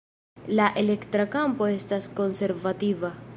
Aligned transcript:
La 0.59 0.69
elektra 0.83 1.25
kampo 1.35 1.67
estas 1.75 2.09
konservativa. 2.21 3.13